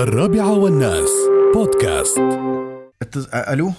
الرابعة 0.00 0.58
والناس. 0.58 1.10
بودكاست. 1.54 2.18
التز... 3.02 3.34
ألو؟ 3.34 3.72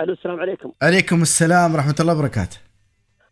ألو 0.00 0.12
السلام 0.12 0.40
عليكم. 0.40 0.72
عليكم 0.82 1.22
السلام 1.22 1.74
ورحمة 1.74 1.94
الله 2.00 2.18
وبركاته. 2.18 2.58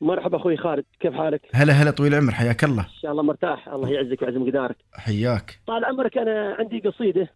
مرحبا 0.00 0.36
أخوي 0.36 0.56
خالد 0.56 0.84
كيف 1.00 1.14
حالك؟ 1.14 1.40
هلا 1.52 1.72
هلا 1.72 1.90
طويل 1.90 2.14
العمر 2.14 2.32
حياك 2.32 2.64
الله. 2.64 2.82
إن 2.82 3.00
شاء 3.02 3.10
الله 3.10 3.22
مرتاح. 3.22 3.68
الله 3.68 3.90
يعزك 3.90 4.22
ويعز 4.22 4.34
مقدارك. 4.34 4.76
حياك. 4.94 5.58
طال 5.66 5.84
عمرك 5.84 6.18
أنا 6.18 6.56
عندي 6.58 6.80
قصيدة 6.80 7.28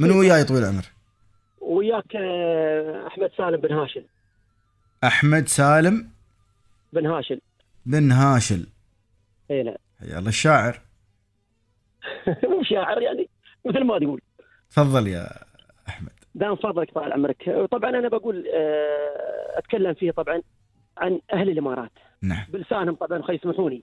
من 0.00 0.10
وياي 0.10 0.44
طويل 0.44 0.62
العمر؟ 0.62 0.84
وياك 1.60 2.16
آه، 2.16 3.06
أحمد 3.06 3.30
سالم 3.36 3.60
بن 3.60 3.72
هاشم. 3.72 4.02
أحمد 5.04 5.48
سالم 5.48 6.08
بن 6.92 7.06
هاشم. 7.06 7.38
بن 7.86 8.12
هاشل 8.12 8.66
اي 9.50 9.62
نعم 9.62 9.74
الله 10.02 10.28
الشاعر. 10.28 10.80
مو 12.50 12.62
شاعر 12.62 13.02
يعني. 13.02 13.28
مثل 13.64 13.84
ما 13.84 13.98
تقول. 13.98 14.20
تفضل 14.70 15.06
يا 15.06 15.26
أحمد. 15.88 16.10
دام 16.34 16.56
فضلك 16.56 16.90
طال 16.90 17.12
عمرك. 17.12 17.68
طبعا 17.70 17.90
أنا 17.90 18.08
بقول 18.08 18.46
آه، 18.54 19.58
أتكلم 19.58 19.94
فيه 19.94 20.10
طبعا 20.10 20.42
عن 20.96 21.20
أهل 21.32 21.50
الإمارات. 21.50 21.90
نعم. 22.22 22.46
بلسانهم 22.48 22.94
طبعا 22.94 23.22
يسمحوني 23.28 23.82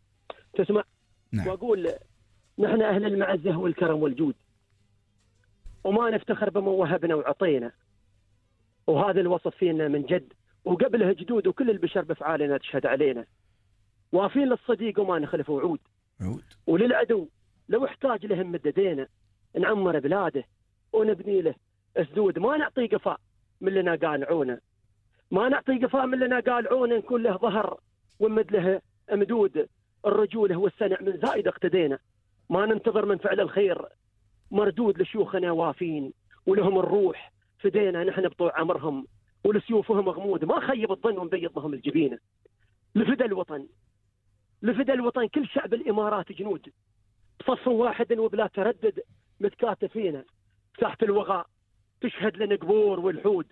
تسمع؟ 0.54 0.84
نعم. 1.32 1.48
وأقول 1.48 1.90
نحن 2.60 2.82
أهل 2.82 3.06
المعزة 3.06 3.58
والكرم 3.58 4.02
والجود. 4.02 4.36
وما 5.84 6.10
نفتخر 6.10 6.50
بما 6.50 6.72
وهبنا 6.72 7.16
وعطينا 7.16 7.72
وهذا 8.88 9.22
الوصف 9.22 9.55
فينا 9.55 9.88
من 9.88 10.02
جد. 10.02 10.34
وقبله 10.66 11.14
جدود 11.14 11.48
وكل 11.48 11.70
البشر 11.70 12.02
بأفعالنا 12.02 12.58
تشهد 12.58 12.86
علينا. 12.86 13.26
وافين 14.12 14.48
للصديق 14.48 15.00
وما 15.00 15.20
نخلف 15.20 15.50
وعود 15.50 15.80
عود. 16.22 16.44
وللعدو 16.68 17.28
لو 17.70 17.86
احتاج 17.86 18.26
لهم 18.26 18.52
مددينا. 18.52 19.08
نعمر 19.58 20.00
بلاده 20.00 20.44
ونبني 20.94 21.41
له 21.41 21.55
اسدود 21.98 22.40
ما 22.40 22.58
نعطي 22.58 22.88
قفاء 22.88 23.20
من 23.62 23.74
لنا 23.74 23.96
قالعونا 23.96 24.60
ما 25.32 25.49
نعطي 25.49 25.77
قفاء 25.77 26.05
من 26.05 26.20
لنا 26.20 26.40
قالعونا 26.40 26.98
نكون 26.98 27.24
له 27.24 27.38
ظهر 27.38 27.80
ونمد 28.20 28.52
له 28.52 28.82
مدود. 29.12 29.68
الرجوله 30.05 30.55
والسنع 30.57 30.98
من 31.02 31.18
زايد 31.18 31.48
اقتدينا. 31.48 31.99
ما 32.49 32.65
ننتظر 32.65 33.05
من 33.05 33.18
فعل 33.18 33.40
الخير. 33.40 33.85
مردود 34.52 35.02
لشيوخنا 35.02 35.52
وافين. 35.52 36.13
ولهم 36.46 36.80
الروح 36.80 37.32
فدينا 37.60 38.04
نحن 38.04 38.27
بطوع 38.27 38.60
عمرهم. 38.60 39.08
ولسيوفهم 39.43 40.10
غمود 40.10 40.46
ما 40.46 40.60
خيب 40.60 40.91
الظن 40.91 41.18
ونبيض 41.18 41.60
لهم 41.60 41.74
الجبينة. 41.74 42.18
لفدى 42.96 43.26
الوطن. 43.26 43.68
لفدى 44.62 44.93
الوطن. 44.93 45.27
كل 45.27 45.48
شعب 45.48 45.74
الإمارات 45.74 46.32
جنود. 46.32 46.70
بصف 47.40 47.68
واحد 47.68 48.13
وبلا 48.13 48.48
تردد. 48.48 48.99
متكاتفين 49.40 50.24
ساحه 50.82 50.98
الوغى 51.04 51.44
تشهد 52.02 52.38
لنا 52.38 52.55
قبور 52.55 53.00
والحود 53.00 53.46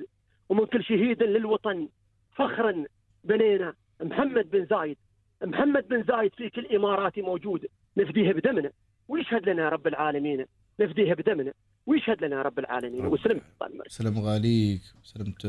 ومن 0.49 0.65
كل 0.65 0.83
شهيد 0.83 1.23
للوطن 1.23 1.89
فخرا 2.35 2.83
بنينا 3.23 3.73
محمد 4.01 4.49
بن 4.49 4.65
زايد. 4.65 4.97
محمد 5.43 5.87
بن 5.87 6.03
زايد 6.03 6.31
في 6.35 6.49
كل 6.49 6.75
إماراتي 6.75 7.21
موجود. 7.21 7.65
نفديه 7.97 8.31
بدمنا 8.31 8.71
ويشهد 9.07 9.49
لنا 9.49 9.69
رب 9.69 9.87
العالمين. 9.87 10.45
نفديه 10.79 11.13
بدمنا 11.13 11.53
ويشهد 11.85 12.23
لنا 12.23 12.41
رب 12.41 12.59
العالمين. 12.59 13.05
وسلم. 13.05 13.41
سلام 13.87 14.19
غاليك 14.19 14.81
وسلمت 15.01 15.41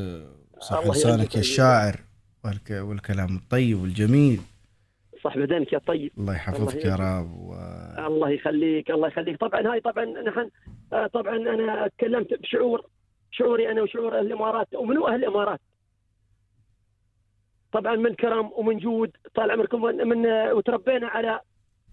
صح 0.61 0.87
لسانك 0.87 1.35
يا 1.35 1.41
الشاعر 1.41 2.01
والك... 2.45 2.71
والكلام 2.71 3.37
الطيب 3.37 3.81
والجميل. 3.81 4.41
صح 5.25 5.39
بدنك 5.39 5.73
يا 5.73 5.79
طيب. 5.79 6.13
الله 6.19 6.35
يحفظك 6.35 6.85
يا 6.85 6.95
الله 6.95 7.21
رب. 7.21 7.35
و... 7.35 7.55
الله 7.99 8.31
يخليك 8.31 8.91
الله 8.91 9.09
يخليك. 9.09 9.41
طبعا 9.41 9.73
هاي 9.73 9.81
طبعا 9.81 10.05
نحن 10.05 10.51
آه، 10.93 11.07
طبعا 11.07 11.37
أنا 11.37 11.89
تكلمت 11.89 12.35
بشعور 12.35 12.87
شعوري 13.31 13.71
أنا 13.71 13.83
وشعور 13.83 14.19
أهل 14.19 14.27
الإمارات. 14.27 14.69
ومنو 14.75 15.09
أهل 15.09 15.15
الإمارات؟ 15.15 15.61
طبعا 17.73 17.97
من 17.97 18.15
كرم 18.15 18.51
ومن 18.57 18.79
جود 18.79 19.11
طال 19.35 19.51
عمركم. 19.51 19.83
من, 19.83 19.97
من 19.97 20.27
وتربينا 20.53 21.09
على 21.09 21.41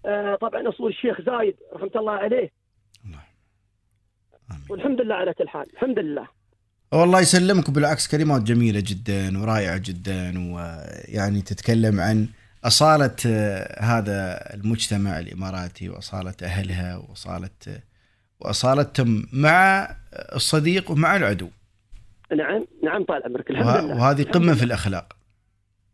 آه، 0.06 0.34
طبعا 0.34 0.68
أصول 0.68 0.90
الشيخ 0.90 1.20
زايد 1.20 1.56
رحمة 1.72 1.90
الله 1.96 2.12
عليه. 2.12 2.50
الله. 3.06 3.22
آمين. 4.50 4.66
والحمد 4.70 5.00
لله 5.00 5.14
على 5.14 5.34
كل 5.34 5.48
حال. 5.48 5.72
الحمد 5.72 5.98
لله. 5.98 6.28
والله 6.92 7.20
يسلمك. 7.20 7.70
بالعكس 7.70 8.16
كلمات 8.16 8.42
جميلة 8.42 8.82
جدا 8.86 9.38
ورائعة 9.42 9.78
جدا 9.78 10.52
ويعني 10.54 11.40
تتكلم 11.42 12.00
عن 12.00 12.28
أصالة 12.64 13.16
آه، 13.26 13.82
هذا 13.84 14.38
المجتمع 14.54 15.18
الإماراتي 15.18 15.88
وأصالة 15.88 16.34
أهلها 16.42 16.96
وأصالة 16.96 17.50
وأصالتهم 18.40 19.26
مع 19.32 19.88
الصديق 20.34 20.90
ومع 20.90 21.16
العدو. 21.16 21.48
نعم 22.36 22.64
نعم 22.84 23.04
طال 23.04 23.22
عمرك 23.24 23.50
الحمد 23.50 23.66
وه- 23.66 23.80
لله. 23.80 23.96
وهذه 23.96 24.22
قمة 24.22 24.44
لله. 24.44 24.54
في 24.54 24.64
الأخلاق. 24.64 25.16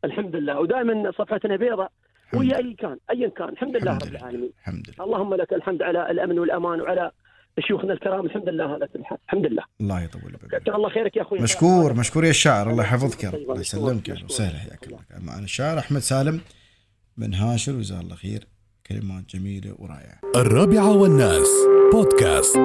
الحمد 0.04 0.36
لله. 0.36 0.60
ودائما 0.60 1.12
صفحتنا 1.18 1.56
بيضاء 1.56 1.92
ويا. 2.34 2.56
أي 2.56 2.74
كان 2.78 2.96
ايا 3.10 3.28
كان. 3.28 3.48
الحمد 3.48 3.76
لله 3.76 3.82
الحمد 3.82 4.02
رب 4.02 4.08
لله. 4.08 4.18
العالمين. 4.20 4.50
الحمد 4.60 4.90
لله. 4.90 5.04
اللهم 5.04 5.34
لك 5.34 5.52
الحمد 5.52 5.82
على 5.82 6.10
الأمن 6.10 6.38
والأمان 6.38 6.80
وعلى 6.80 7.10
شيوخنا 7.60 7.92
الكرام. 7.92 8.26
الحمد 8.26 8.48
لله 8.48 8.64
على 8.74 8.86
كل 8.86 9.04
حال. 9.04 9.18
الحمد 9.26 9.46
لله. 9.46 9.62
الله 9.80 10.00
يطول 10.02 10.22
بعمرك. 10.22 10.68
الله 10.68 10.88
خيرك 10.90 11.16
يا 11.16 11.22
أخوي. 11.22 11.38
مشكور 11.38 11.92
مشكور 11.94 12.24
يا 12.24 12.30
الشاعر 12.30 12.70
الله 12.70 12.82
يحفظك 12.84 13.24
يا 13.24 13.30
رب. 13.30 13.34
الله 13.34 13.60
يسلمك 13.60 14.08
يا 14.08 14.14
أهلا. 14.14 14.24
وسهلا 14.24 14.58
حياك 14.58 14.86
الله. 14.86 14.98
معنا 15.18 15.44
الشاعر 15.44 15.78
أحمد 15.78 16.00
سالم. 16.00 16.40
بن 17.18 17.34
هاشر 17.34 17.76
وجزاه 17.76 18.00
الله 18.00 18.14
خير. 18.14 18.48
كلمات 18.86 19.24
جميلة 19.36 19.74
ورائعة. 19.78 20.20
الرابعة 20.36 20.96
والناس 20.96 21.48
بودكاست. 21.92 22.56